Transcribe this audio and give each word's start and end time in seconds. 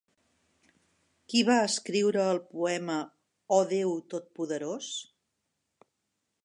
Qui 1.33 1.43
va 1.49 1.57
escriure 1.65 2.25
el 2.31 2.41
poema 2.55 2.97
Oh 3.59 3.61
Déu 3.75 3.93
totpoderós? 4.15 4.93